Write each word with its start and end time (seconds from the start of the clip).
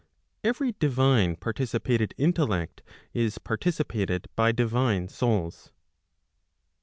Every 0.43 0.71
[divine 0.71 1.33
1] 1.33 1.35
participated 1.41 2.15
intellect, 2.17 2.81
is 3.13 3.37
participated 3.37 4.29
by 4.35 4.51
divine 4.51 5.09
souls. 5.09 5.71